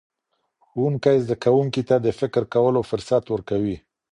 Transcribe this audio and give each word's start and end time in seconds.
ښوونکی 0.67 1.15
زدهکوونکي 1.23 1.81
ته 1.89 1.95
د 2.05 2.07
فکر 2.19 2.43
کولو 2.53 2.81
فرصت 2.89 3.23
ورکوي. 3.29 3.77